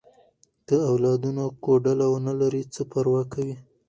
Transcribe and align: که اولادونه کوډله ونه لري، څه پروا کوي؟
که 0.67 0.75
اولادونه 0.91 1.43
کوډله 1.63 2.05
ونه 2.09 2.33
لري، 2.41 2.63
څه 2.73 2.81
پروا 2.91 3.21
کوي؟ 3.33 3.55